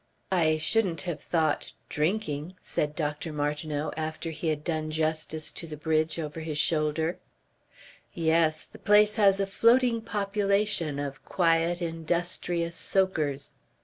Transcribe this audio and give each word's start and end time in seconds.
"I 0.31 0.57
shouldn't 0.57 1.01
have 1.01 1.21
thought 1.21 1.73
drinking," 1.87 2.55
said 2.59 2.95
Dr. 2.95 3.31
Martineau, 3.31 3.91
after 3.95 4.31
he 4.31 4.47
had 4.47 4.63
done 4.63 4.89
justice 4.89 5.51
to 5.51 5.67
the 5.67 5.77
bridge 5.77 6.17
over 6.17 6.39
his 6.39 6.57
shoulder. 6.57 7.19
"Yes, 8.11 8.63
the 8.63 8.79
place 8.79 9.17
has 9.17 9.39
a 9.39 9.45
floating 9.45 10.01
population 10.01 10.97
of 10.97 11.23
quiet 11.23 11.83
industrious 11.83 12.75
soakers. 12.77 13.53